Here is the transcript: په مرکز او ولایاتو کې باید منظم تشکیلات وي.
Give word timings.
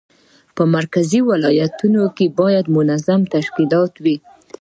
په 0.55 0.63
مرکز 0.75 1.09
او 1.19 1.25
ولایاتو 1.31 1.87
کې 2.17 2.25
باید 2.39 2.65
منظم 2.77 3.21
تشکیلات 3.35 3.93
وي. 4.03 4.15